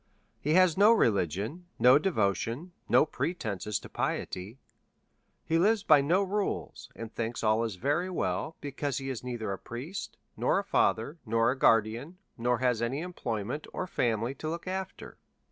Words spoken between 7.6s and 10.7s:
is very well, because he is neither a priest, nor a